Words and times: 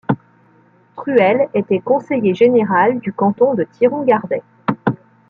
Truelle 0.95 1.47
était 1.53 1.77
conseiller 1.77 2.33
général 2.33 2.99
du 3.01 3.13
canton 3.13 3.53
de 3.53 3.65
Thiron-Gardais. 3.71 4.41